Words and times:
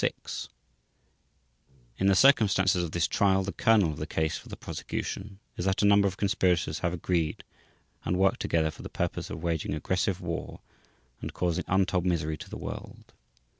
vi) 0.00 0.10
In 1.98 2.08
the 2.08 2.16
circumstances 2.16 2.82
of 2.82 2.90
this 2.90 3.06
trial 3.06 3.44
the 3.44 3.52
kernel 3.52 3.92
of 3.92 3.98
the 3.98 4.08
case 4.08 4.36
for 4.36 4.48
the 4.48 4.56
prosecution 4.56 5.38
is 5.56 5.66
that 5.66 5.82
a 5.82 5.86
number 5.86 6.08
of 6.08 6.16
conspirators 6.16 6.80
have 6.80 6.92
agreed 6.92 7.44
and 8.04 8.18
worked 8.18 8.40
together 8.40 8.72
for 8.72 8.82
the 8.82 8.88
purpose 8.88 9.30
of 9.30 9.40
waging 9.40 9.72
aggressive 9.72 10.20
war 10.20 10.62
and 11.20 11.32
causing 11.32 11.62
untold 11.68 12.06
misery 12.06 12.36
to 12.38 12.50
the 12.50 12.58
World. 12.58 13.12